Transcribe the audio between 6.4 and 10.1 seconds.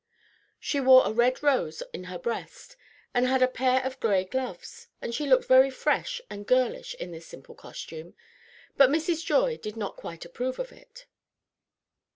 girlish in this simple costume; but Mrs. Joy did not